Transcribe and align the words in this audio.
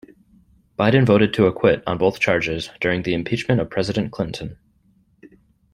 Biden 0.79 1.05
voted 1.05 1.31
to 1.35 1.45
acquit 1.45 1.83
on 1.85 1.99
both 1.99 2.19
charges 2.19 2.71
during 2.81 3.03
the 3.03 3.13
impeachment 3.13 3.61
of 3.61 3.69
President 3.69 4.11
Clinton. 4.11 4.57